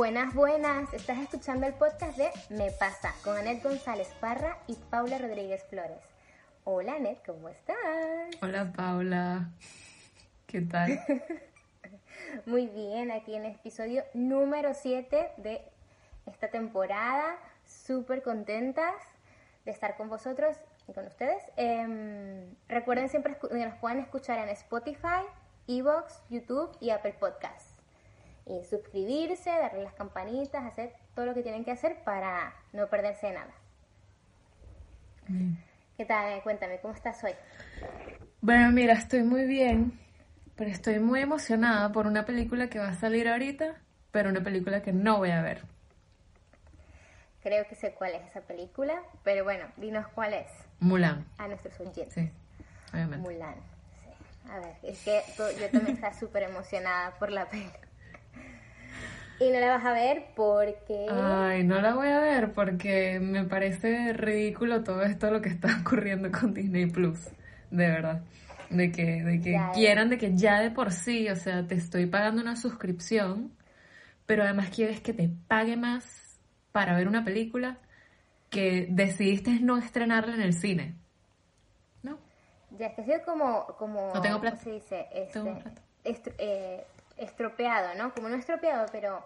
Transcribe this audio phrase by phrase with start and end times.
[0.00, 0.94] Buenas, buenas.
[0.94, 6.00] Estás escuchando el podcast de Me Pasa con Anet González Parra y Paula Rodríguez Flores.
[6.64, 7.76] Hola Anet, ¿cómo estás?
[8.40, 9.50] Hola Paula.
[10.46, 10.98] ¿Qué tal?
[12.46, 15.60] Muy bien, aquí en el episodio número 7 de
[16.24, 17.36] esta temporada.
[17.66, 18.94] Súper contentas
[19.66, 20.56] de estar con vosotros
[20.90, 21.42] y con ustedes.
[21.56, 25.24] Em, recuerden siempre que nos pueden escuchar en Spotify,
[25.66, 27.76] Evox, YouTube y Apple Podcasts
[28.46, 33.28] y suscribirse, darle las campanitas, hacer todo lo que tienen que hacer para no perderse
[33.28, 33.52] de nada.
[35.96, 36.42] ¿Qué tal?
[36.42, 37.32] Cuéntame, ¿cómo estás hoy?
[38.40, 39.98] Bueno, mira, estoy muy bien,
[40.56, 43.76] pero estoy muy emocionada por una película que va a salir ahorita,
[44.10, 45.62] pero una película que no voy a ver.
[47.42, 50.48] Creo que sé cuál es esa película, pero bueno, dinos cuál es.
[50.78, 51.24] Mulan.
[51.38, 52.12] A nuestros oyentes.
[52.12, 52.30] Sí,
[52.92, 53.28] obviamente.
[53.28, 53.54] Mulan.
[53.54, 54.50] Sí.
[54.50, 57.90] A ver, es que yo también estoy súper emocionada por la película.
[59.40, 61.06] Y no la vas a ver porque...
[61.10, 65.78] Ay, no la voy a ver porque me parece ridículo todo esto lo que está
[65.80, 67.18] ocurriendo con Disney Plus,
[67.70, 68.22] de verdad.
[68.68, 72.04] De que, de que quieran, de que ya de por sí, o sea, te estoy
[72.04, 73.50] pagando una suscripción,
[74.26, 76.19] pero además quieres que te pague más
[76.72, 77.78] para ver una película
[78.50, 80.94] que decidiste no estrenarla en el cine.
[82.02, 82.18] ¿No?
[82.78, 83.66] Ya, es que ha sido como...
[83.78, 84.56] como no tengo plata.
[84.56, 85.06] ¿Cómo se dice?
[86.04, 86.84] Este, eh,
[87.16, 88.12] estropeado, ¿no?
[88.14, 89.22] Como no estropeado, pero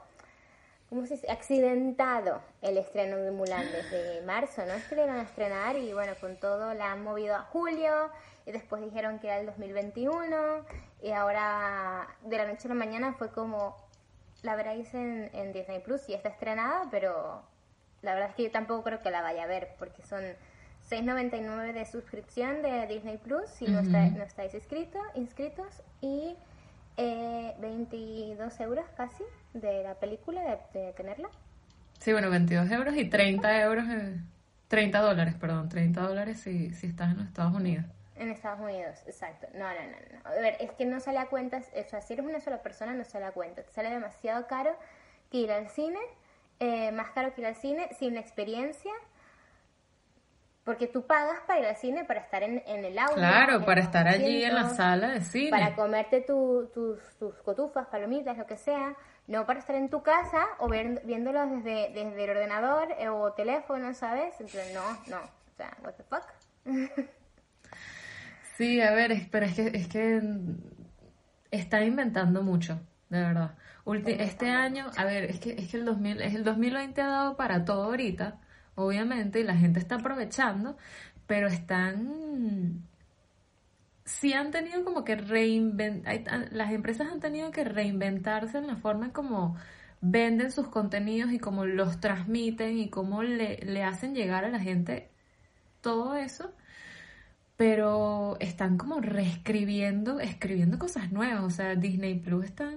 [0.89, 1.31] ¿cómo se dice?
[1.31, 4.73] accidentado el estreno de Mulan desde marzo, ¿no?
[4.75, 8.11] Es que le iban a estrenar y bueno, con todo la han movido a julio
[8.47, 10.65] y después dijeron que era el 2021
[11.03, 13.77] y ahora de la noche a la mañana fue como,
[14.45, 17.43] la veréis en, en Disney Plus y está estrenada, pero
[18.03, 20.23] la verdad es que yo tampoco creo que la vaya a ver porque son
[20.91, 26.37] 6.99 de suscripción de Disney Plus si no, no estáis inscritos, inscritos y
[26.99, 29.25] eh, 22 euros casi
[29.55, 31.29] de la película, de, tenerla.
[31.99, 33.85] Sí, bueno, 22 euros y 30 euros,
[34.69, 37.87] 30 dólares, perdón, 30 dólares si, si estás en los Estados Unidos.
[38.17, 39.49] En Estados Unidos, exacto.
[39.55, 40.29] No, no, no, no.
[40.29, 42.95] A ver, es que no sale a cuenta, o sea, si eres una sola persona
[42.95, 43.63] no sale a cuenta.
[43.63, 44.77] Te sale demasiado caro
[45.31, 45.99] que ir al cine,
[46.61, 48.93] eh, más caro que ir al cine, sin experiencia
[50.65, 53.15] porque tú pagas para ir al cine, para estar en, el aula.
[53.15, 55.51] Claro, para estar allí en la sala de cine.
[55.51, 58.97] Para comerte tus, tus cotufas, palomitas, lo que sea.
[59.27, 63.33] No para estar en tu casa o ver, viéndolo desde, desde el ordenador eh, o
[63.33, 64.35] teléfono, ¿sabes?
[64.41, 65.23] Entonces, no, no.
[65.23, 66.27] O sea, what the fuck.
[68.57, 70.21] sí, a ver, pero es que, es que
[71.51, 73.57] está inventando mucho, de verdad.
[74.07, 77.37] este año, a ver, es que, es que el, 2000, es el 2020 ha dado
[77.37, 78.41] para todo ahorita
[78.75, 80.77] obviamente, y la gente está aprovechando,
[81.27, 82.83] pero están...
[84.05, 89.07] Sí han tenido como que reinventar, las empresas han tenido que reinventarse en la forma
[89.07, 89.57] en como
[90.03, 94.61] venden sus contenidos y cómo los transmiten y cómo le, le hacen llegar a la
[94.61, 95.11] gente
[95.81, 96.55] todo eso
[97.57, 101.43] pero están como reescribiendo, escribiendo cosas nuevas.
[101.45, 102.77] O sea, Disney Plus están.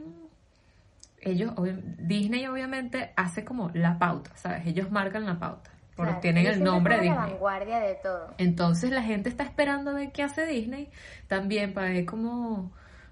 [1.19, 1.53] Ellos,
[1.97, 4.67] Disney obviamente hace como la pauta, ¿sabes?
[4.67, 7.17] Ellos marcan la pauta porque tienen el nombre de Disney.
[7.17, 8.35] La vanguardia de todo.
[8.37, 10.89] Entonces la gente está esperando de qué hace Disney
[11.27, 12.71] también para ver cómo,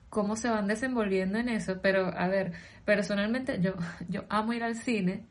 [0.10, 1.82] cómo se van desenvolviendo en eso.
[1.82, 2.54] Pero a ver,
[2.86, 3.74] personalmente yo,
[4.08, 5.26] yo amo ir al cine.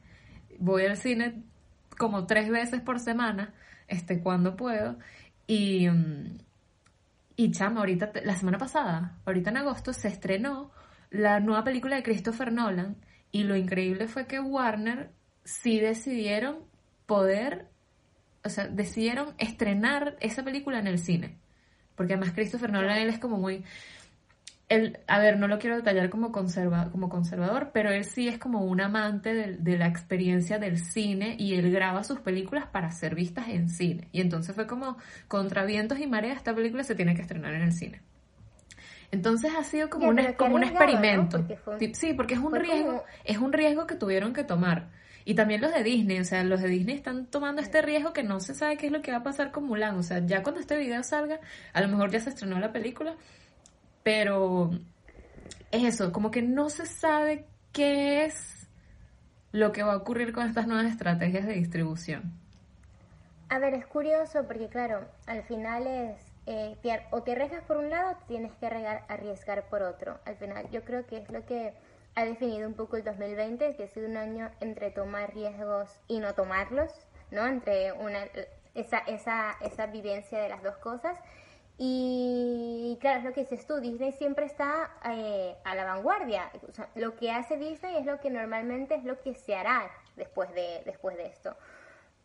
[0.58, 1.42] Voy al cine
[1.96, 3.54] como tres veces por semana,
[3.86, 4.96] este, cuando puedo.
[5.46, 6.38] Y, mm,
[7.36, 10.70] y chama, ahorita, la semana pasada, ahorita en agosto, se estrenó
[11.10, 12.96] la nueva película de Christopher Nolan.
[13.32, 15.10] Y lo increíble fue que Warner
[15.44, 16.58] sí decidieron
[17.06, 17.68] poder,
[18.44, 21.38] o sea, decidieron estrenar esa película en el cine.
[21.96, 23.64] Porque además Christopher Nolan él es como muy...
[24.68, 28.38] Él, a ver, no lo quiero detallar como, conserva, como conservador, pero él sí es
[28.38, 33.14] como un amante de, la experiencia del cine y él graba sus películas para ser
[33.14, 34.08] vistas en cine.
[34.10, 34.96] Y entonces fue como,
[35.28, 38.00] contra vientos y mareas, esta película se tiene que estrenar en el cine.
[39.10, 41.46] Entonces ha sido como, un, como un experimento.
[41.92, 44.88] sí, porque es un riesgo, es un riesgo que tuvieron que tomar.
[45.24, 48.22] Y también los de Disney, o sea, los de Disney están tomando este riesgo que
[48.22, 49.96] no se sabe qué es lo que va a pasar con Mulan.
[49.96, 51.40] O sea, ya cuando este video salga,
[51.72, 53.14] a lo mejor ya se estrenó la película,
[54.04, 54.70] pero
[55.72, 58.68] es eso, como que no se sabe qué es
[59.50, 62.32] lo que va a ocurrir con estas nuevas estrategias de distribución.
[63.48, 66.16] A ver, es curioso porque claro, al final es,
[66.46, 66.76] eh,
[67.10, 70.18] o te arriesgas por un lado, tienes que arriesgar por otro.
[70.26, 71.72] Al final yo creo que es lo que
[72.14, 76.20] ha definido un poco el 2020, que ha sido un año entre tomar riesgos y
[76.20, 76.92] no tomarlos,
[77.30, 77.46] ¿no?
[77.46, 78.24] Entre una,
[78.74, 81.18] esa, esa, esa vivencia de las dos cosas.
[81.76, 86.50] Y claro, es lo que dices tú, Disney siempre está eh, a la vanguardia.
[86.94, 90.82] Lo que hace Disney es lo que normalmente es lo que se hará después de,
[90.84, 91.56] después de esto.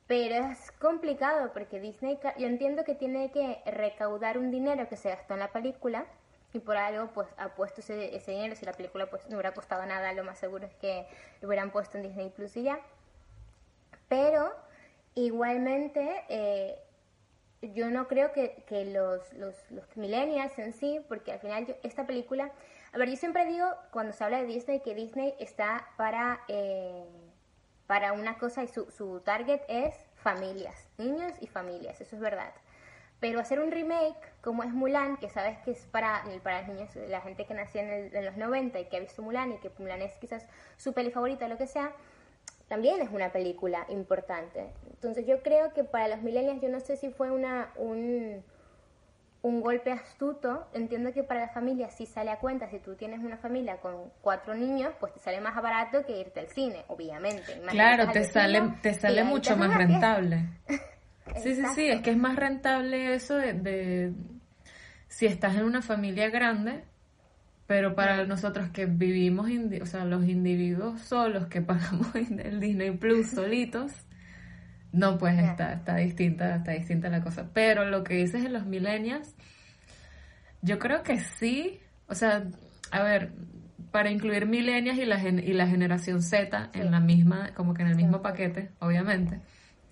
[0.06, 5.10] Pero es complicado porque Disney, yo entiendo que tiene que recaudar un dinero que se
[5.10, 6.06] gastó en la película
[6.54, 8.56] y por algo pues ha puesto ese, ese dinero.
[8.56, 11.08] Si la película pues no hubiera costado nada, lo más seguro es que
[11.42, 12.80] lo hubieran puesto en Disney Plus y ya.
[14.08, 14.54] Pero
[15.16, 16.24] igualmente...
[16.30, 16.80] Eh,
[17.62, 19.56] yo no creo que, que los, los,
[19.96, 22.52] millennials en sí, porque al final esta película,
[22.94, 27.06] a ver, yo siempre digo cuando se habla de Disney que Disney está para, eh,
[27.88, 32.54] para una cosa y su, su target es familias, niños y familias, eso es verdad.
[33.20, 36.96] Pero hacer un remake como es Mulan, que sabes que es para, para los niños,
[36.96, 39.70] la gente que nació en, en los 90 y que ha visto Mulan y que
[39.78, 40.48] Mulan es quizás
[40.78, 41.92] su peli favorita o lo que sea,
[42.70, 44.70] también es una película importante.
[44.92, 48.44] Entonces yo creo que para los millennials, yo no sé si fue una, un,
[49.42, 53.20] un golpe astuto, entiendo que para la familia sí sale a cuenta, si tú tienes
[53.22, 57.60] una familia con cuatro niños, pues te sale más barato que irte al cine, obviamente.
[57.70, 60.46] claro, te sale, te sale mucho más rentable.
[61.42, 64.14] sí, sí, sí, es que es más rentable eso de, de
[65.08, 66.84] si estás en una familia grande,
[67.70, 69.48] pero para nosotros que vivimos,
[69.80, 73.92] o sea, los individuos solos que pagamos el Disney Plus solitos,
[74.92, 77.52] no, pues está, está distinta, está distinta la cosa.
[77.54, 79.36] Pero lo que dices de los millennials,
[80.64, 82.48] yo creo que sí, o sea,
[82.90, 83.34] a ver,
[83.92, 87.90] para incluir millennials y la, y la generación Z en la misma, como que en
[87.90, 89.42] el mismo paquete, obviamente.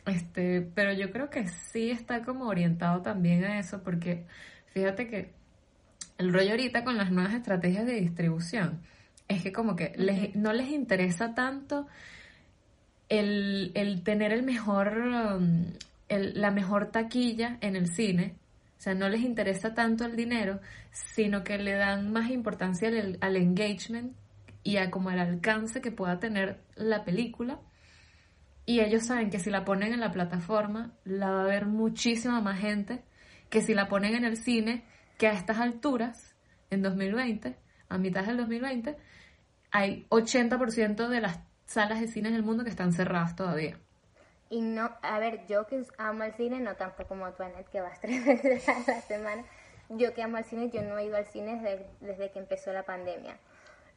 [0.07, 4.25] Este, pero yo creo que sí está como orientado también a eso, porque
[4.73, 5.36] fíjate que
[6.17, 8.81] el rollo ahorita con las nuevas estrategias de distribución
[9.27, 9.93] es que como que
[10.35, 11.87] no les interesa tanto
[13.09, 15.65] el, tener el mejor, um,
[16.09, 18.35] la mejor taquilla en el cine,
[18.77, 20.59] o sea, no les interesa tanto el dinero,
[20.91, 24.13] sino que le dan más importancia al, al engagement
[24.63, 27.59] y a como el alcance que pueda tener la película.
[28.65, 32.41] Y ellos saben que si la ponen en la plataforma, la va a ver muchísima
[32.41, 33.01] más gente
[33.49, 34.83] que si la ponen en el cine,
[35.17, 36.35] que a estas alturas,
[36.69, 37.55] en 2020,
[37.89, 38.97] a mitad del 2020,
[39.71, 43.77] hay 80% de las salas de cine del mundo que están cerradas todavía.
[44.49, 47.99] Y no, a ver, yo que amo el cine, no tanto como tú, que vas
[48.01, 49.43] tres veces a la semana.
[49.89, 52.71] Yo que amo el cine, yo no he ido al cine desde, desde que empezó
[52.73, 53.37] la pandemia.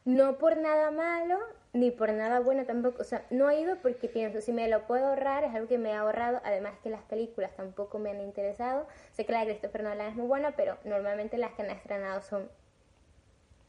[0.03, 1.37] No por nada malo,
[1.73, 3.01] ni por nada bueno tampoco.
[3.01, 5.77] O sea, no he ido porque pienso, si me lo puedo ahorrar, es algo que
[5.77, 6.41] me ha ahorrado.
[6.43, 8.87] Además que las películas tampoco me han interesado.
[9.11, 12.21] Sé que la de Christopher Nolan es muy buena, pero normalmente las que han estrenado
[12.21, 12.49] son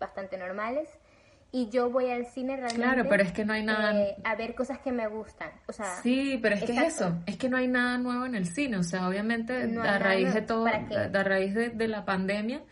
[0.01, 0.89] bastante normales.
[1.55, 3.95] Y yo voy al cine realmente claro, pero es que no hay nada...
[4.01, 5.51] Eh, a ver cosas que me gustan.
[5.67, 7.13] O sea, sí, pero es que es eso.
[7.27, 8.79] Es que no hay nada nuevo en el cine.
[8.79, 12.63] O sea, obviamente a raíz de todo, a raíz de, de la pandemia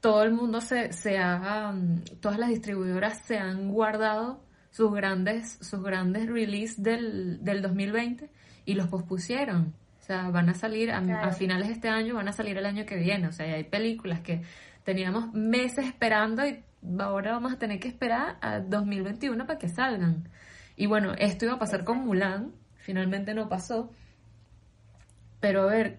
[0.00, 5.58] todo el mundo se, se ha, um, todas las distribuidoras se han guardado sus grandes,
[5.60, 8.30] sus grandes releases del, del 2020
[8.64, 9.74] y los pospusieron.
[10.00, 12.86] O sea, van a salir a, finales de este año, van a salir el año
[12.86, 13.28] que viene.
[13.28, 14.42] O sea, hay películas que
[14.84, 16.64] teníamos meses esperando y
[16.98, 20.28] ahora vamos a tener que esperar a 2021 para que salgan.
[20.76, 23.90] Y bueno, esto iba a pasar con Mulan, finalmente no pasó.
[25.40, 25.98] Pero a ver,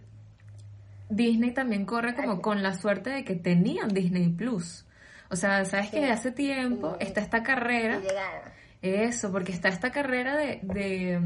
[1.12, 4.86] Disney también corre como con la suerte de que tenían Disney Plus.
[5.30, 8.02] O sea, sabes que de hace tiempo está esta carrera.
[8.82, 11.22] Eso, porque está esta carrera de, de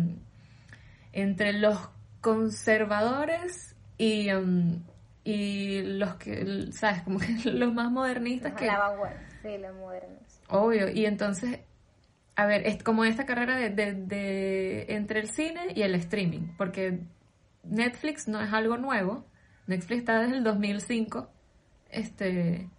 [1.14, 1.78] entre los
[2.20, 4.84] conservadores y, um,
[5.24, 8.68] y los que, sabes, como que los más modernistas que...
[9.42, 10.42] sí, los modernos.
[10.50, 11.60] Obvio, y entonces,
[12.36, 16.56] a ver, es como esta carrera de, de, de entre el cine y el streaming,
[16.58, 17.00] porque
[17.64, 19.26] Netflix no es algo nuevo,
[19.68, 21.30] Netflix está desde el 2005
[21.90, 22.70] este,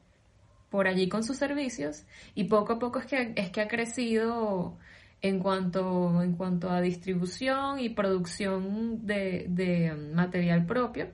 [0.70, 4.76] por allí con sus servicios y poco a poco es que, es que ha crecido
[5.22, 11.08] en cuanto, en cuanto a distribución y producción de, material propio.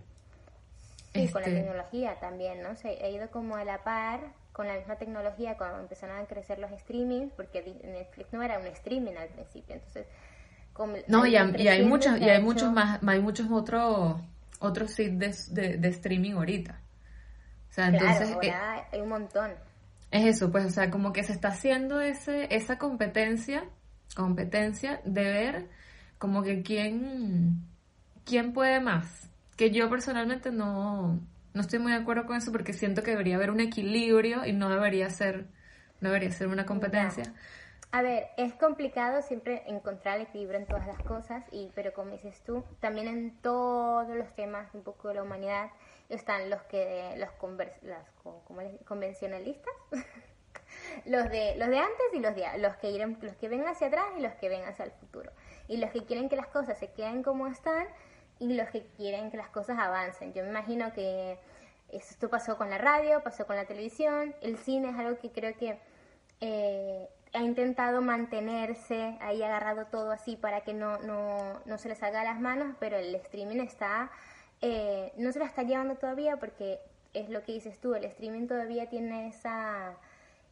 [1.14, 2.74] Sí, con la este, tecnología también, ¿no?
[2.76, 4.20] Se ha ido como a la par
[4.52, 8.66] con la misma tecnología cuando empezaron a crecer los streamings, porque Netflix no era un
[8.66, 10.06] streaming al principio, entonces...
[11.08, 14.16] no, y, hay muchos, y hay muchos más, hay muchos otros
[14.62, 16.80] otro sit de, de, streaming ahorita.
[17.70, 18.36] O sea, entonces...
[18.42, 18.52] Eh,
[18.92, 19.50] hay un montón.
[20.10, 23.64] Es eso, pues, o sea, como que se está haciendo ese, esa competencia,
[24.14, 25.68] competencia de ver
[26.18, 27.66] como que quién,
[28.24, 29.30] quién puede más.
[29.56, 31.20] Que yo personalmente no,
[31.54, 34.52] no estoy muy de acuerdo con eso porque siento que debería haber un equilibrio y
[34.52, 35.46] no debería ser,
[36.00, 37.24] no debería ser una competencia.
[37.94, 42.12] A ver, es complicado siempre encontrar el equilibrio en todas las cosas, y, pero como
[42.12, 45.70] dices tú, también en todos los temas un poco de la humanidad,
[46.08, 47.28] están los que los,
[47.82, 48.06] las,
[48.86, 49.74] convencionalistas,
[51.04, 53.88] los de los de antes y los de los que irán, los que ven hacia
[53.88, 55.30] atrás y los que ven hacia el futuro.
[55.68, 57.86] Y los que quieren que las cosas se queden como están
[58.38, 60.32] y los que quieren que las cosas avancen.
[60.32, 61.38] Yo me imagino que
[61.90, 65.54] esto pasó con la radio, pasó con la televisión, el cine es algo que creo
[65.58, 65.78] que
[66.40, 71.94] eh, ha intentado mantenerse ahí agarrado todo así para que no, no, no se le
[71.94, 74.10] salga las manos, pero el streaming está,
[74.60, 76.80] eh, no se la está llevando todavía porque
[77.14, 79.94] es lo que dices tú, el streaming todavía tiene esa,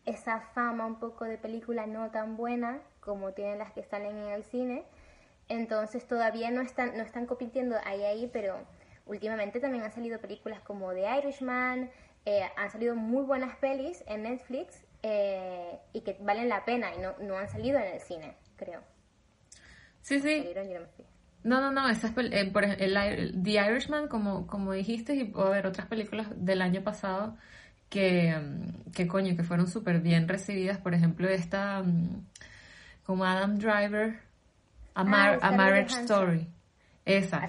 [0.07, 4.29] esa fama un poco de película no tan buena como tienen las que salen en
[4.31, 4.85] el cine,
[5.49, 8.57] entonces todavía no están, no están compitiendo ahí ahí, pero
[9.05, 11.91] últimamente también han salido películas como The Irishman,
[12.25, 16.99] eh, han salido muy buenas pelis en Netflix eh, y que valen la pena y
[16.99, 18.81] no, no han salido en el cine, creo.
[20.03, 20.47] Sí, sí.
[21.43, 25.67] No, no, no, esas eh, por el, The Irishman, como, como dijiste, y puedo ver
[25.67, 27.37] otras películas del año pasado
[27.89, 30.79] que, mm, que coño, que fueron súper bien recibidas.
[30.79, 32.27] Por ejemplo, esta, mm,
[33.05, 34.21] como Adam Driver,
[34.95, 35.01] A,
[35.41, 36.47] ah, Marriage Story.
[37.07, 37.39] Esa.
[37.43, 37.49] Ah,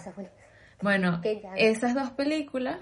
[0.81, 1.21] bueno,
[1.55, 2.79] esas dos películas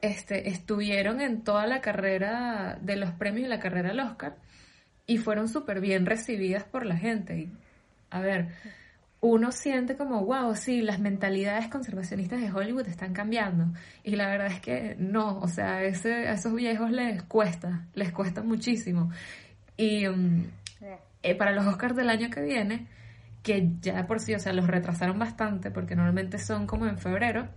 [0.00, 4.36] este, estuvieron en toda la carrera de los premios y la carrera del Oscar
[5.06, 7.38] y fueron súper bien recibidas por la gente.
[7.38, 7.52] Y,
[8.10, 8.48] a ver,
[9.20, 13.66] uno siente como, wow, sí, las mentalidades conservacionistas de Hollywood están cambiando.
[14.04, 18.12] Y la verdad es que no, o sea, ese, a esos viejos les cuesta, les
[18.12, 19.10] cuesta muchísimo.
[19.76, 20.44] Y um,
[21.22, 22.86] eh, para los Oscars del año que viene,
[23.42, 27.48] que ya por sí, o sea, los retrasaron bastante porque normalmente son como en febrero,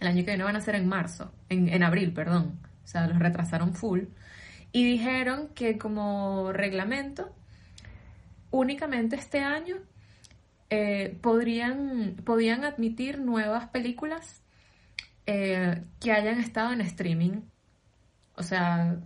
[0.00, 2.58] el año que viene van a ser en marzo, en, en abril, perdón.
[2.84, 4.04] O sea, los retrasaron full.
[4.72, 7.34] Y dijeron que como reglamento,
[8.50, 9.76] únicamente este año
[10.70, 14.42] eh, podrían, podían admitir nuevas películas
[15.26, 17.40] eh, que hayan estado en streaming.
[18.36, 18.96] O sea,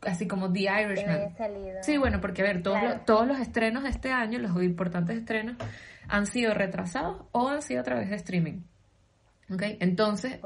[0.00, 1.36] así como The Irishman.
[1.82, 5.18] Sí, bueno, porque a ver, todos, los, todos los estrenos de este año, los importantes
[5.18, 5.56] estrenos,
[6.08, 8.62] han sido retrasados o han sido a través de streaming.
[9.52, 10.40] Okay, entonces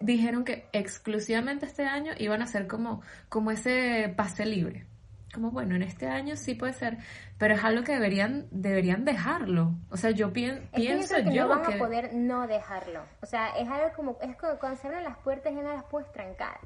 [0.00, 4.86] dijeron que exclusivamente este año iban a ser como, como ese pase libre.
[5.32, 6.98] Como bueno, en este año sí puede ser,
[7.38, 9.74] pero es algo que deberían, deberían dejarlo.
[9.90, 13.02] O sea, yo pienso yo, que no van a poder no dejarlo.
[13.20, 15.82] O sea, es algo como, es como cuando se abren las puertas y no las
[15.84, 16.60] puedes trancar.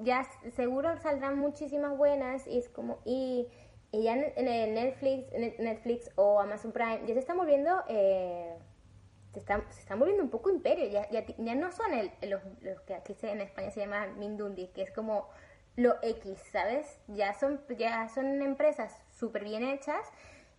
[0.00, 0.26] Ya
[0.56, 3.46] seguro saldrán muchísimas buenas y es como, y,
[3.92, 8.56] y ya en, Netflix, Netflix o Amazon Prime, ya se están volviendo eh,
[9.32, 12.42] se están, se están volviendo un poco imperio, ya, ya, ya no son el, los,
[12.60, 15.28] los, que aquí en España se llaman Mindundi, que es como
[15.76, 17.00] lo X, ¿sabes?
[17.08, 20.06] Ya son, ya son empresas súper bien hechas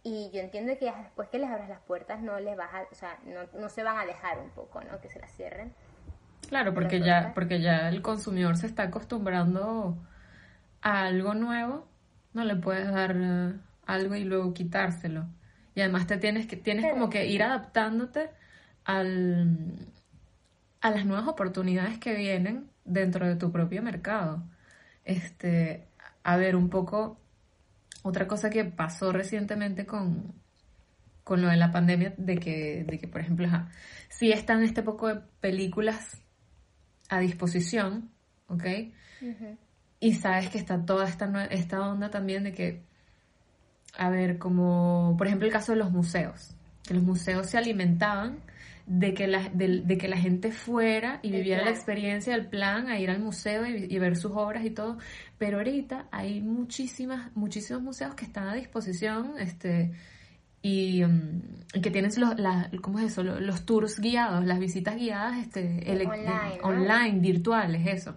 [0.02, 2.96] y yo entiendo que después que les abras las puertas no les vas a, o
[2.96, 5.00] sea, no, no se van a dejar un poco, ¿no?
[5.00, 5.74] Que se las cierren.
[6.50, 9.98] Claro, porque ya, porque ya el consumidor se está acostumbrando
[10.82, 11.88] a algo nuevo,
[12.34, 13.54] no le puedes dar eh,
[13.86, 15.26] algo y luego quitárselo.
[15.76, 18.30] Y además te tienes que, tienes como que ir adaptándote
[18.86, 19.88] al,
[20.82, 24.44] a las nuevas oportunidades que vienen dentro de tu propio mercado.
[25.06, 25.88] Este,
[26.24, 27.18] a ver, un poco,
[28.02, 30.34] otra cosa que pasó recientemente con,
[31.24, 33.48] con lo de la pandemia, de que, de que por ejemplo,
[34.10, 36.22] si están este poco de películas
[37.10, 38.10] a disposición,
[38.48, 38.64] ¿ok?
[40.00, 42.84] Y sabes que está toda esta, esta onda también de que,
[43.98, 48.40] a ver, como por ejemplo el caso de los museos, que los museos se alimentaban
[48.86, 53.00] de que la, de, que la gente fuera y viviera la experiencia del plan, a
[53.00, 54.98] ir al museo y, ver sus obras y todo.
[55.38, 59.92] Pero ahorita hay muchísimas, muchísimos museos que están a disposición, este,
[60.62, 61.42] y, um,
[61.82, 63.24] que tienen los, la, ¿cómo es eso?
[63.24, 68.16] Los, tours guiados, las visitas guiadas, este, online, online, virtuales, eso.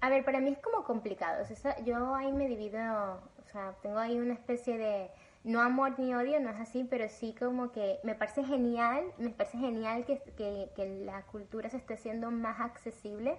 [0.00, 1.44] A ver, para mí es como complicado.
[1.86, 5.10] yo ahí me divido, o sea, tengo ahí una especie de
[5.44, 9.30] no amor ni odio, no es así, pero sí como que me parece genial, me
[9.30, 13.36] parece genial que, que, la cultura se esté haciendo más accesible.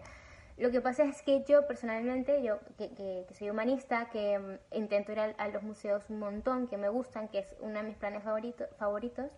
[0.58, 5.20] Lo que pasa es que yo personalmente, yo que, soy humanista, que mm, intento ir
[5.20, 8.68] a, los museos un montón, que me gustan, que es uno de mis planes favoritos,
[8.78, 9.32] favoritos,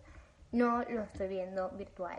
[0.52, 2.18] no lo estoy viendo virtual.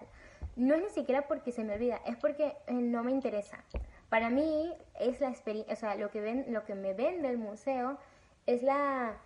[0.56, 3.64] No es ni siquiera porque se me olvida, es porque eh, no me interesa.
[4.10, 7.38] Para mí es la experiencia, o sea, lo que, ven, lo que me vende el
[7.38, 7.98] museo
[8.46, 9.18] es la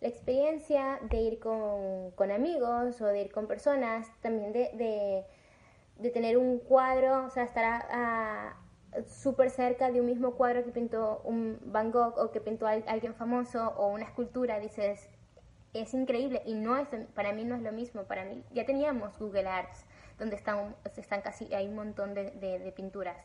[0.00, 5.24] la experiencia de ir con, con, amigos o de ir con personas, también de,
[5.98, 7.86] de, tener un cuadro, o sea, estar
[9.06, 13.14] súper cerca de un mismo cuadro que pintó un Van Gogh o que pintó alguien
[13.14, 15.08] famoso o una escultura, dices,
[15.74, 19.18] es increíble y no es, para mí no es lo mismo, para mí ya teníamos
[19.18, 19.84] Google Arts,
[20.18, 23.16] donde están, están casi, hay un montón de, de, pinturas.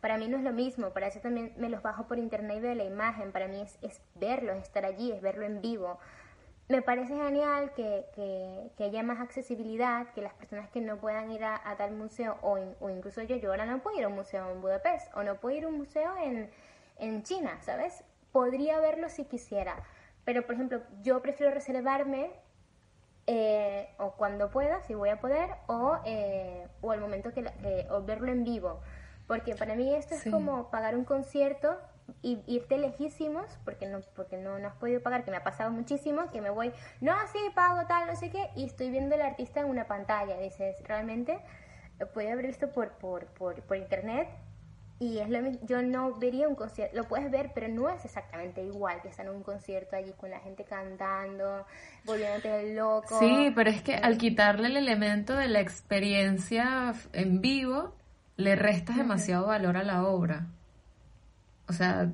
[0.00, 2.60] Para mí no es lo mismo, para eso también me los bajo por internet y
[2.60, 5.98] veo la imagen, para mí es, es verlo, es estar allí, es verlo en vivo.
[6.68, 8.06] Me parece genial que,
[8.76, 12.58] que, haya más accesibilidad, que las personas que no puedan ir a, tal museo, o,
[12.80, 15.36] o, incluso yo, yo ahora no puedo ir a un museo en Budapest, o no
[15.36, 16.50] puedo ir a un museo en,
[16.98, 18.02] en China, ¿sabes?
[18.32, 19.76] Podría verlo si quisiera,
[20.24, 22.32] pero por ejemplo, yo prefiero reservarme
[23.28, 27.44] eh, o cuando pueda, si voy a poder, o, eh, o al momento que,
[27.90, 28.80] o verlo en vivo.
[29.26, 31.76] Porque para mí esto es como pagar un concierto
[32.22, 35.70] y irte lejísimos, porque no porque no, no has podido pagar, que me ha pasado
[35.70, 39.22] muchísimo, que me voy, no, sí, pago tal, no sé qué, y estoy viendo al
[39.22, 40.38] artista en una pantalla.
[40.38, 41.40] Dices, realmente,
[42.14, 44.28] puede haber visto por, por, por, por internet
[44.98, 48.62] y es lo yo no vería un concierto, lo puedes ver, pero no es exactamente
[48.62, 51.66] igual que estar en un concierto allí con la gente cantando,
[52.04, 53.18] volviéndote loco.
[53.18, 57.94] Sí, pero es que al quitarle el elemento de la experiencia en vivo,
[58.36, 60.46] le restas demasiado valor a la obra.
[61.68, 62.10] O sea,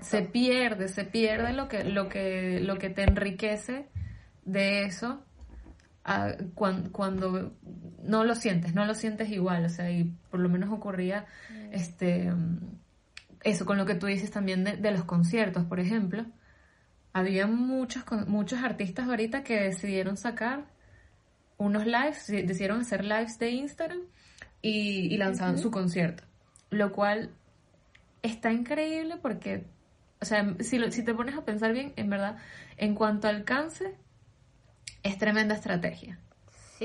[0.00, 3.88] se pierde, se pierde lo que, lo que, lo que te enriquece
[4.44, 5.24] de eso
[6.54, 7.52] cuando,
[8.02, 11.72] no lo sientes, no lo sientes igual, o sea, y por lo menos ocurría mm.
[11.72, 12.32] este
[13.44, 16.24] eso con lo que tú dices también de, los conciertos, por ejemplo.
[17.12, 20.64] Había muchos, muchos artistas ahorita que decidieron sacar
[21.58, 24.00] unos lives, decidieron hacer lives de Instagram
[24.62, 26.22] y, lanzaban su concierto.
[26.70, 27.30] Lo cual
[28.22, 29.66] está increíble porque,
[30.20, 32.38] o sea, si, si te pones a pensar bien, en verdad,
[32.76, 33.96] en cuanto a alcance,
[35.02, 36.18] es tremenda estrategia.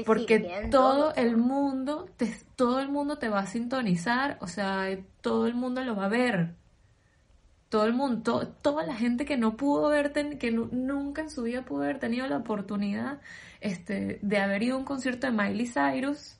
[0.05, 4.85] porque todo el mundo, te, todo el mundo te va a sintonizar, o sea,
[5.21, 6.55] todo el mundo lo va a ver.
[7.69, 11.65] Todo el mundo, toda la gente que no pudo ver, que nunca en su vida
[11.65, 13.19] pudo haber tenido la oportunidad
[13.59, 16.37] este, de haber ido a un concierto de Miley Cyrus,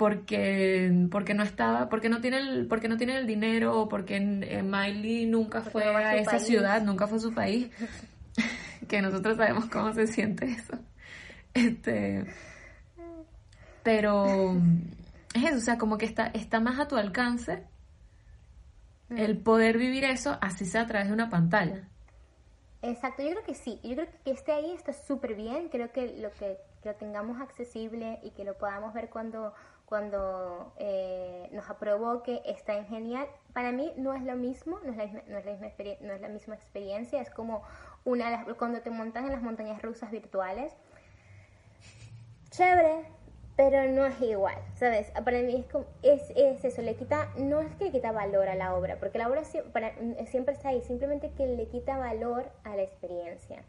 [0.00, 4.16] porque porque no estaba porque no tiene el porque no tiene el dinero o porque
[4.16, 7.68] eh, Miley nunca fue a esa ciudad nunca fue a su país.
[8.88, 10.76] Que nosotros sabemos cómo se siente eso.
[11.54, 12.24] Este,
[13.84, 14.56] pero
[15.32, 17.62] es eso, o sea, como que está, está más a tu alcance
[19.10, 21.84] el poder vivir eso, así sea a través de una pantalla.
[22.82, 26.16] Exacto, yo creo que sí, yo creo que esté ahí está súper bien, creo que
[26.16, 29.52] lo que, lo tengamos accesible y que lo podamos ver cuando,
[29.90, 33.26] cuando eh, nos provoque está en genial.
[33.52, 35.68] Para mí no es lo mismo, no es la, no es la, misma,
[36.00, 37.64] no es la misma experiencia, es como
[38.04, 40.72] una cuando te montas en las montañas rusas virtuales,
[42.50, 43.04] chévere,
[43.56, 45.10] pero no es igual, ¿sabes?
[45.10, 48.48] Para mí es, como, es, es, eso, le quita, no es que le quita valor
[48.48, 52.76] a la obra, porque la obra siempre está ahí, simplemente que le quita valor a
[52.76, 53.64] la experiencia.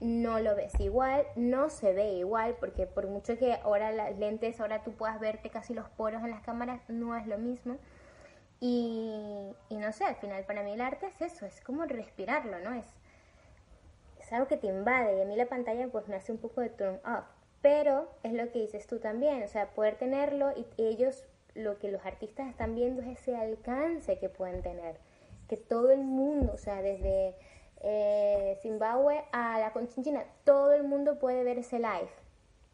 [0.00, 4.60] No lo ves igual, no se ve igual, porque por mucho que ahora las lentes,
[4.60, 7.78] ahora tú puedas verte casi los poros en las cámaras, no es lo mismo.
[8.60, 12.74] Y, no sé, al final para mí el arte es eso, es como respirarlo, ¿no?
[12.74, 12.86] Es,
[14.20, 16.60] es algo que te invade y a mí la pantalla pues me hace un poco
[16.60, 17.24] de turn off
[17.66, 21.90] pero es lo que dices tú también, o sea, poder tenerlo y ellos, lo que
[21.90, 24.98] los artistas están viendo es ese alcance que pueden tener,
[25.48, 27.34] que todo el mundo, o sea, desde
[27.82, 32.10] eh, Zimbabue a la Conchinchina, todo el mundo puede ver ese live,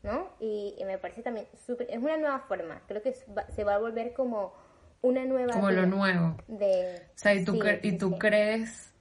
[0.03, 0.29] ¿no?
[0.41, 4.13] Y, me parece también súper, es una nueva forma, creo que se va a volver
[4.13, 4.53] como
[5.01, 5.53] una nueva...
[5.53, 6.37] Como lo nuevo.
[6.47, 8.93] De, o sea, ¿y tú, y tú crees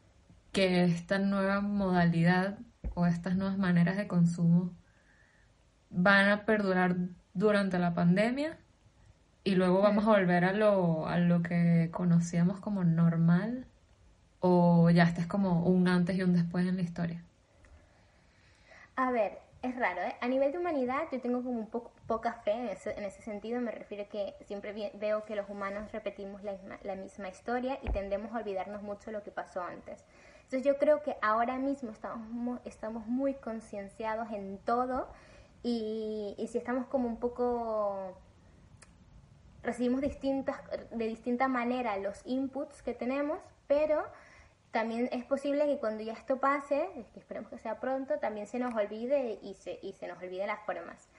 [0.51, 2.57] que esta nueva modalidad
[2.95, 4.73] o estas nuevas maneras de consumo
[5.89, 6.95] van a perdurar
[7.33, 8.57] durante la pandemia
[9.43, 13.67] y luego vamos a volver a lo, a lo que conocíamos como normal
[14.41, 17.23] o ya este es como un antes y un después en la historia?
[18.95, 20.15] A ver, es raro, ¿eh?
[20.21, 23.21] A nivel de humanidad yo tengo como un poco poca fe en ese, en ese
[23.21, 27.29] sentido, me refiero a que siempre veo que los humanos repetimos la misma, la misma
[27.29, 30.03] historia y tendemos a olvidarnos mucho de lo que pasó antes.
[30.43, 35.07] Entonces yo creo que ahora mismo estamos, estamos muy concienciados en todo
[35.63, 38.17] y, si estamos como un poco
[39.63, 40.59] recibimos distintas
[40.91, 44.03] de distinta manera los inputs que tenemos, pero
[44.71, 48.73] también es posible que cuando ya esto pase, esperemos que sea pronto, también se nos
[48.75, 51.09] olvide y se, y se nos olvide las formas.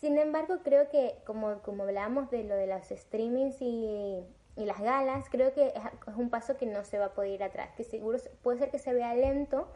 [0.00, 4.24] Sin embargo, creo que como, como hablamos de lo de los streamings y,
[4.56, 7.42] y las galas, creo que es, un paso que no se va a poder ir
[7.42, 9.68] atrás, que seguro puede ser que se vea lento,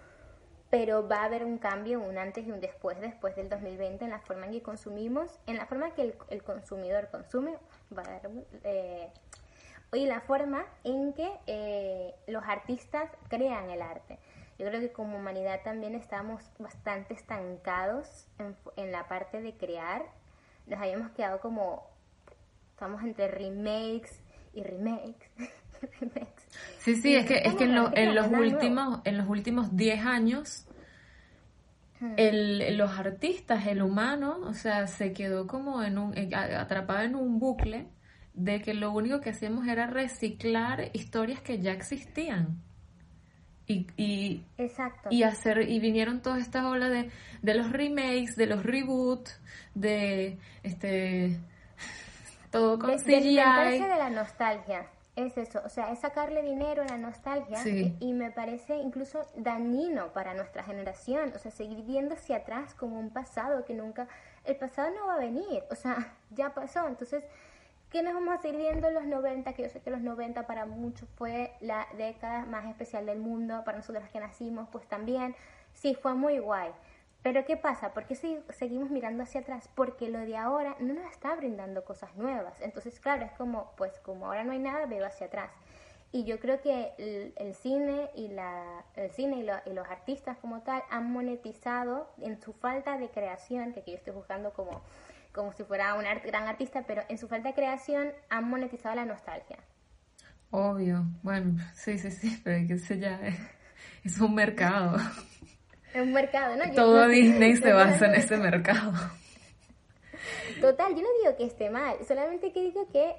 [0.71, 4.11] pero va a haber un cambio, un antes y un después, después del 2020, en
[4.11, 7.57] la forma en que consumimos, en la forma en que el, consumidor consume,
[7.97, 8.31] va a haber,
[8.65, 9.11] eh,
[9.95, 14.19] y la forma en que eh, los artistas crean el arte.
[14.59, 20.03] Yo creo que como humanidad también estamos bastante estancados en, en la parte de crear,
[20.67, 21.89] nos habíamos quedado como
[22.71, 25.31] estamos entre remakes y remakes.
[26.01, 26.47] remakes.
[26.79, 30.67] Sí, sí, es que, es que en, en los últimos, en los últimos 10 años
[32.17, 37.39] el, los artistas, el humano, o sea, se quedó como en un, atrapado en un
[37.39, 37.87] bucle
[38.35, 42.61] de que lo único que hacíamos era reciclar historias que ya existían.
[43.67, 45.09] Y, y, Exacto.
[45.11, 49.41] y hacer y vinieron todas estas olas de, de los remakes, de los reboots,
[49.75, 51.41] de este
[52.51, 53.37] todo con de, CGI.
[53.37, 57.59] De, de la nostalgia es eso, o sea, es sacarle dinero a la nostalgia
[58.01, 62.99] y, me parece incluso dañino para nuestra generación, o sea, seguir viendo hacia atrás como
[62.99, 64.09] un pasado que nunca,
[64.45, 67.25] el pasado no va a venir, o sea, ya pasó, entonces,
[67.95, 69.53] ¿qué nos vamos a seguir viendo en los 90?
[69.53, 73.63] Que yo sé que los 90 para muchos fue la década más especial del mundo,
[73.65, 75.37] para nosotros que nacimos, pues también,
[75.75, 76.73] sí, fue muy guay.
[77.23, 77.95] Pero ¿qué pasa?
[77.95, 79.71] ¿Por qué seguimos mirando hacia atrás?
[79.77, 82.61] Porque lo de ahora no nos está brindando cosas nuevas.
[82.63, 85.53] Entonces, claro, es como, pues como ahora no hay nada, veo hacia atrás.
[86.11, 86.95] Y yo creo que
[87.37, 92.55] el, cine y la, el cine y, los artistas como tal han monetizado en su
[92.55, 94.83] falta de creación, que aquí yo estoy buscando como,
[95.35, 99.05] como si fuera un gran artista, pero en su falta de creación han monetizado la
[99.05, 99.59] nostalgia.
[100.51, 103.21] Obvio, bueno, sí, sí, sí, pero que eso ya
[104.05, 104.97] es un mercado.
[105.93, 106.73] Es un mercado, ¿no?
[106.73, 108.93] Todo Disney se basa en ese mercado.
[110.61, 113.15] Total, yo no digo que esté mal, solamente que digo que,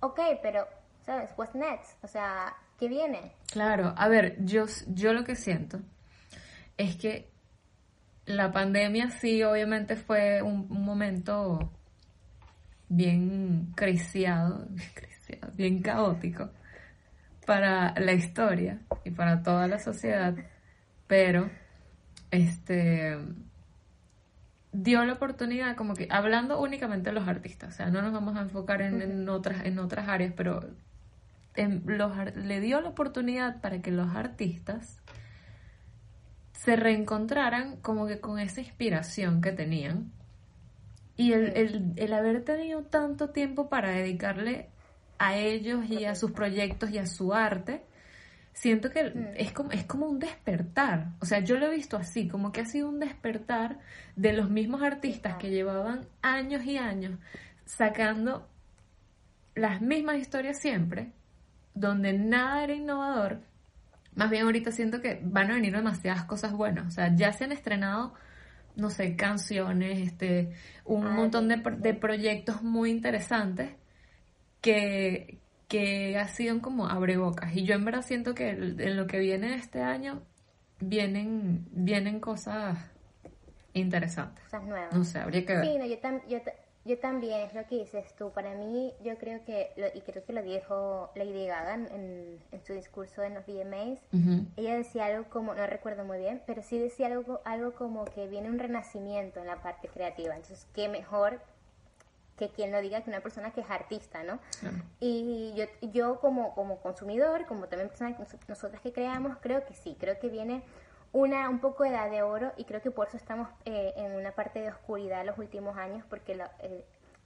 [0.00, 0.66] ok, pero,
[1.06, 1.30] ¿sabes?
[1.36, 2.02] What's next?
[2.02, 3.32] O sea, ¿qué viene?
[3.52, 5.78] Claro, a ver, yo, yo lo que siento
[6.76, 7.33] es que
[8.26, 11.70] la pandemia sí, obviamente fue un, momento
[12.88, 14.66] bien creciado,
[15.54, 16.50] bien caótico
[17.46, 20.34] para la historia y para toda la sociedad,
[21.06, 21.50] pero
[22.30, 23.18] este
[24.72, 28.36] dio la oportunidad como que hablando únicamente de los artistas, o sea, no nos vamos
[28.36, 30.68] a enfocar en, otras en otras áreas, pero
[31.56, 35.00] los, le dio la oportunidad para que los artistas
[36.64, 40.12] se reencontraran como que con esa inspiración que tenían
[41.16, 44.70] y el, el, el haber tenido tanto tiempo para dedicarle
[45.18, 47.84] a ellos y a sus proyectos y a su arte,
[48.54, 49.26] siento que mm.
[49.36, 51.12] es, como, es como un despertar.
[51.20, 53.78] O sea, yo lo he visto así, como que ha sido un despertar
[54.16, 57.18] de los mismos artistas que llevaban años y años
[57.66, 58.48] sacando
[59.54, 61.12] las mismas historias siempre,
[61.74, 63.40] donde nada era innovador.
[64.14, 66.86] Más bien ahorita siento que van a venir demasiadas cosas buenas.
[66.86, 68.14] O sea, ya se han estrenado,
[68.76, 70.52] no sé, canciones, este,
[70.84, 73.70] un montón de, de proyectos muy interesantes
[74.60, 77.54] que, que ha sido como abrebocas.
[77.56, 80.22] Y yo en verdad siento que en lo que viene este año
[80.80, 82.78] vienen, vienen cosas
[83.72, 84.44] interesantes.
[84.44, 84.94] Cosas nuevas.
[84.94, 85.64] No sé, habría que ver.
[85.66, 85.96] Sí, no, yo,
[86.28, 86.38] yo,
[86.84, 88.30] yo, también, es lo que dices tú.
[88.30, 92.72] Para mí, yo creo que, y creo que lo dijo Lady Gaga en, en su
[92.72, 93.98] discurso en los VMAs,
[94.56, 98.26] ella decía algo como, no recuerdo muy bien, pero sí decía algo, algo como que
[98.28, 100.34] viene un renacimiento en la parte creativa.
[100.34, 101.40] Entonces, qué mejor
[102.36, 104.38] que quien lo diga que una persona que es artista, ¿no?
[105.00, 108.16] Y yo, yo como, como consumidor, como también personas
[108.48, 110.62] nosotras que creamos, creo que sí, creo que viene
[111.14, 114.16] una un poco de edad de oro y creo que por eso estamos eh, en
[114.16, 116.36] una parte de oscuridad los últimos años, porque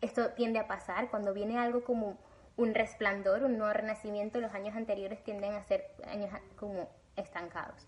[0.03, 2.19] esto tiende a pasar, cuando viene algo como
[2.59, 7.87] un resplandor, un nuevo renacimiento, los años anteriores tienden a ser años como estancados.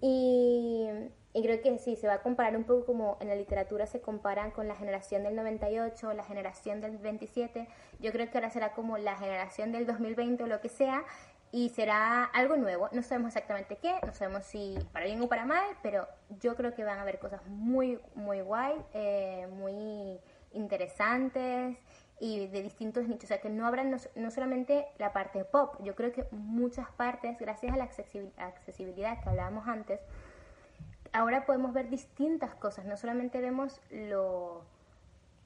[0.00, 0.88] Y,
[1.32, 4.00] y, creo que sí, se va a comparar un poco como en la literatura se
[4.00, 7.68] comparan con la generación del 98, la generación del 27.
[8.00, 11.04] Yo creo que ahora será como la generación del 2020 o lo que sea,
[11.52, 12.88] y será algo nuevo.
[12.92, 16.06] No sabemos exactamente qué, no sabemos si para bien o para mal, pero
[16.40, 20.20] yo creo que van a haber cosas muy, muy guay, eh, muy
[20.52, 21.76] interesantes
[22.20, 23.24] y de distintos nichos.
[23.24, 27.38] O sea, que no habrá no, solamente la parte pop, yo creo que muchas partes,
[27.38, 30.00] gracias a la accesibilidad que hablábamos antes,
[31.12, 32.84] ahora podemos ver distintas cosas.
[32.84, 34.62] No solamente vemos lo,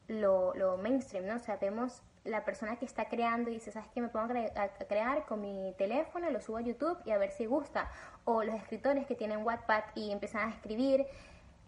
[0.09, 1.37] lo, lo mainstream, ¿no?
[1.37, 4.01] O sea, vemos la persona que está creando y dice, ¿sabes qué?
[4.01, 7.47] Me pongo a, crear con mi teléfono, lo subo a YouTube y a ver si
[7.47, 7.91] gusta.
[8.25, 11.07] O los escritores que tienen Wattpad y empiezan a escribir.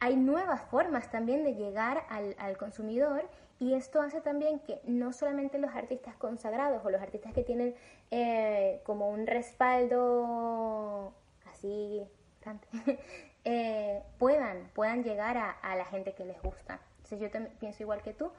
[0.01, 5.59] Hay nuevas formas también de llegar al, consumidor y esto hace también que no solamente
[5.59, 7.75] los artistas consagrados o los artistas que tienen
[8.11, 11.14] eh, como un respaldo
[11.47, 12.07] así
[13.45, 16.81] eh, puedan, puedan llegar a, la gente que les gusta.
[16.99, 18.31] Entonces yo pienso igual que tú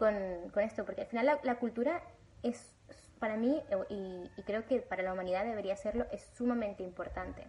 [0.00, 0.14] con,
[0.62, 2.02] esto, porque al final la, cultura
[2.42, 2.74] es
[3.18, 3.60] para mí,
[3.90, 7.46] y, y, creo que para la humanidad debería serlo, es sumamente importante.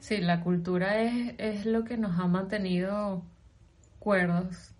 [0.00, 3.22] Sí, la cultura es, es lo que nos ha mantenido
[3.98, 4.74] cuerdos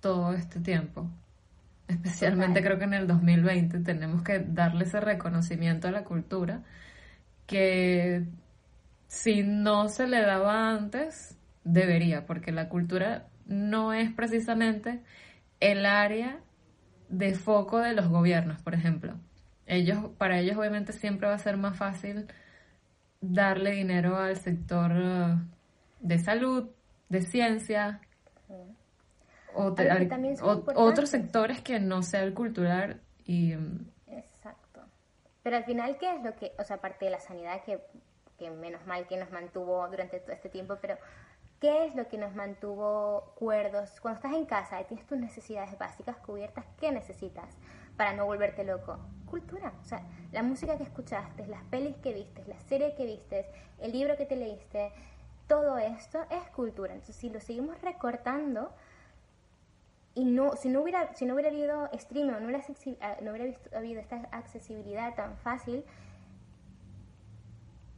[0.00, 1.10] todo este tiempo.
[1.88, 6.62] especialmente creo que en el 2020 tenemos que darle ese reconocimiento a la cultura
[7.46, 8.24] que
[9.08, 15.00] si no se le daba antes, debería, porque la cultura no es precisamente
[15.60, 16.40] el área
[17.08, 19.14] de foco de los gobiernos, por ejemplo.
[19.66, 22.26] Ellos, para ellos obviamente siempre va a ser más fácil
[23.20, 25.36] darle dinero al sector eh,
[26.00, 26.70] de salud,
[27.08, 28.00] de ciencia,
[29.54, 29.74] o,
[30.74, 33.54] otros sectores que no sea el cultural y...
[33.54, 34.80] Mm, Exacto.
[35.42, 37.80] Pero al final, ¿qué es lo que, o sea, aparte de la sanidad, que,
[38.38, 40.96] que menos mal que nos mantuvo durante todo este tiempo, pero
[41.62, 44.00] ¿qué es lo que nos mantuvo cuerdos?
[44.00, 47.56] Cuando estás en casa y tienes tus necesidades básicas cubiertas, ¿qué necesitas
[47.96, 48.98] para no volverte loco?
[49.30, 49.72] Cultura.
[49.80, 53.46] O sea, la música que escuchaste, las pelis que viste, la serie que viste,
[53.78, 54.90] el libro que te leíste,
[55.46, 56.94] todo esto es cultura.
[56.94, 58.72] Entonces, si lo seguimos recortando,
[60.16, 62.64] y no, si no hubiera, si no hubiera habido streaming, no hubiera,
[63.02, 65.84] ah, no hubiera habido esta accesibilidad tan fácil,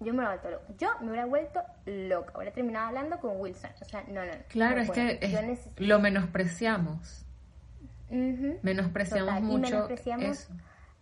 [0.01, 0.75] yo me hubiera vuelto loca.
[0.79, 2.33] Yo me hubiera vuelto loca.
[2.37, 3.71] Hubiera terminado hablando con Wilson.
[3.81, 4.33] O sea, no, no.
[4.49, 7.27] Claro, es que lo menospreciamos.
[8.11, 9.59] Menospreciamos mucho.
[9.59, 10.49] Y menospreciamos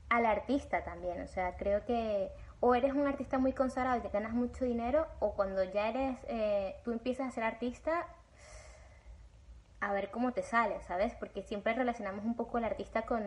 [0.09, 1.21] al artista también.
[1.23, 2.31] O sea, creo que
[2.65, 6.17] o eres un artista muy consagrado y te ganas mucho dinero, o cuando ya eres,
[6.29, 8.07] eh, tú empiezas a ser artista,
[9.81, 11.13] a ver cómo te sale, ¿sabes?
[11.17, 13.25] Porque siempre relacionamos un poco al artista con,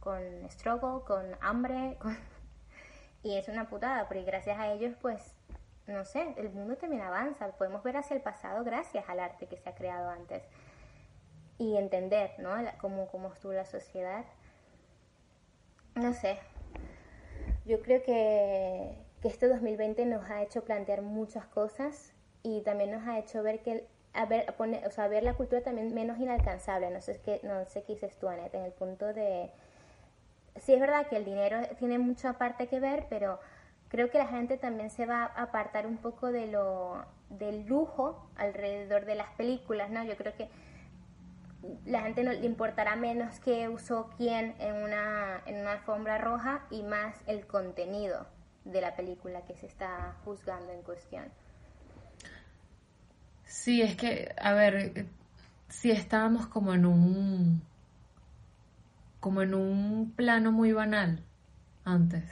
[0.00, 1.98] con struggle, con hambre,
[3.22, 5.34] y es una putada, porque gracias a ellos, pues,
[5.86, 9.56] no sé, el mundo también avanza, podemos ver hacia el pasado gracias al arte que
[9.56, 10.42] se ha creado antes
[11.58, 12.50] y entender, ¿no?
[12.80, 14.24] cómo, cómo estuvo la sociedad.
[15.94, 16.38] No sé,
[17.66, 23.06] yo creo que, que este 2020 nos ha hecho plantear muchas cosas y también nos
[23.06, 26.18] ha hecho ver que a ver, a poner, o sea, ver la cultura también menos
[26.18, 26.90] inalcanzable.
[26.90, 29.50] No sé qué, no sé qué dices tú, Anet, en el punto de...
[30.56, 33.40] Sí es verdad que el dinero tiene mucha parte que ver, pero
[33.88, 38.28] creo que la gente también se va a apartar un poco de lo del lujo
[38.36, 40.02] alrededor de las películas, ¿no?
[40.04, 40.48] Yo creo que
[41.84, 46.66] la gente no le importará menos qué usó quién en una, en una alfombra roja
[46.70, 48.26] y más el contenido
[48.64, 51.24] de la película que se está juzgando en cuestión.
[53.44, 55.06] Sí, es que, a ver,
[55.68, 57.62] si estábamos como en un
[59.20, 61.22] como en un plano muy banal
[61.84, 62.24] antes.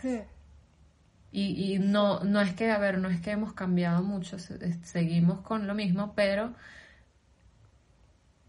[1.31, 5.40] Y, y no, no es que, a ver, no es que hemos cambiado mucho, seguimos
[5.40, 6.55] con lo mismo, pero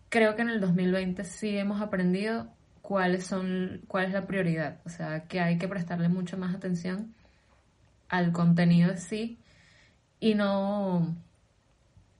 [0.09, 2.47] creo que en el 2020 sí hemos aprendido
[2.81, 4.79] cuáles son, cuál es la prioridad.
[4.85, 7.13] O sea, que hay que prestarle mucho más atención
[8.07, 9.39] al contenido en sí
[10.19, 11.15] y no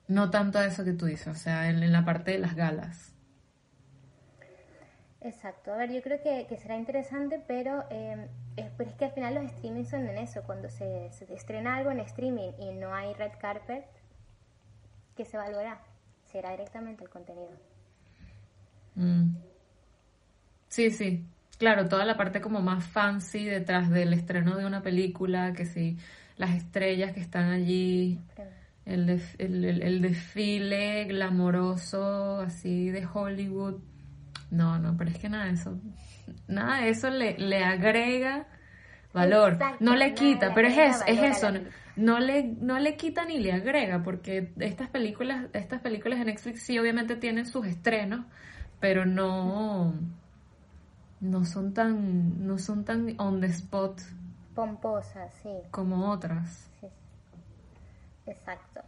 [0.10, 3.14] no tanto a eso que tú dices, o sea, en, la parte de las galas.
[5.22, 9.12] Exacto, a ver, yo creo que, será interesante, pero, eh, es, pero es que al
[9.12, 13.14] final los streaming son en eso, cuando se, estrena algo en streaming y no hay
[13.14, 13.86] red carpet,
[15.18, 15.82] ¿qué se valora?
[16.24, 17.52] Será directamente el contenido.
[18.96, 19.36] Mm.
[20.70, 21.26] Sí, sí,
[21.58, 25.98] claro, toda la parte como más fancy detrás del estreno de una película, que sí,
[26.38, 28.22] las estrellas que están allí
[28.86, 33.82] el, el, desfile glamoroso así de Hollywood.
[34.52, 35.80] No, no, pero es que nada de eso,
[36.48, 38.48] nada de eso le, le agrega
[39.14, 41.50] valor, no le quita, pero es eso, es eso,
[41.96, 46.64] no, le, no le quita ni le agrega, porque estas películas, estas películas de Netflix
[46.64, 48.26] sí obviamente tienen sus estrenos,
[48.80, 49.94] pero no,
[51.20, 54.00] no son tan, no son tan on the spot
[54.60, 55.50] pomposas, sí.
[55.72, 56.70] Como otras.
[58.26, 58.82] Exacto.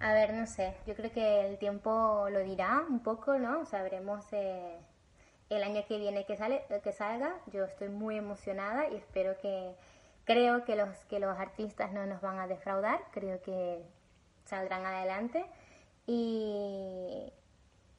[0.00, 3.66] A ver, no sé, yo creo que el tiempo lo dirá un poco, ¿no?
[3.66, 4.78] Sabremos eh,
[5.50, 7.36] el año que viene que, sale, que salga.
[7.52, 9.74] Yo estoy muy emocionada y espero que,
[10.24, 13.82] creo que los, que los artistas no nos van a defraudar, creo que
[14.46, 15.44] saldrán adelante.
[16.06, 17.30] Y,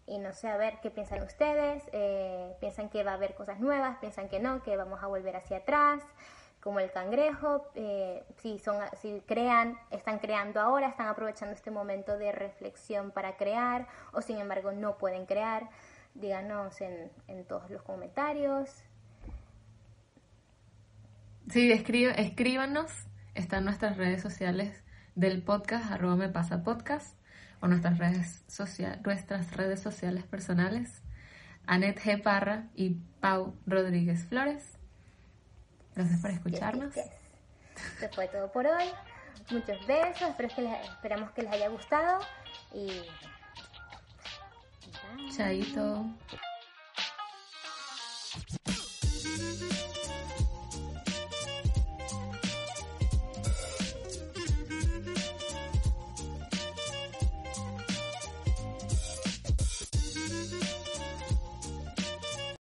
[0.07, 1.83] y no sé, a ver qué piensan ustedes.
[1.93, 3.97] Eh, ¿Piensan que va a haber cosas nuevas?
[3.99, 4.63] ¿Piensan que no?
[4.63, 6.01] ¿Que vamos a volver hacia atrás?
[6.61, 12.17] Como el cangrejo, eh, si, son, si crean, están creando ahora, están aprovechando este momento
[12.17, 15.69] de reflexión para crear, o sin embargo no pueden crear,
[16.13, 18.83] díganos en, en todos los comentarios.
[21.49, 22.91] Sí, escríbanos,
[23.33, 24.83] están nuestras redes sociales
[25.15, 27.17] del podcast, arroba me pasa podcast,
[27.59, 31.01] o nuestras redes, social, nuestras redes sociales personales,
[31.65, 32.21] Anet G.
[32.21, 34.80] Parra y Pau Rodríguez Flores.
[36.01, 36.97] Gracias por escucharnos.
[36.97, 38.85] Esto fue todo por hoy.
[39.51, 40.29] Muchos besos.
[40.29, 42.19] Espero que les, esperamos que les haya gustado.
[42.73, 43.03] Y.
[45.35, 46.05] Chaito.